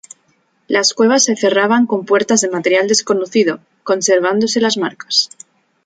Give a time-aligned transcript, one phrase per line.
[0.67, 5.29] Las cuevas se cerraban con puertas de material desconocido, conservándose las marcas.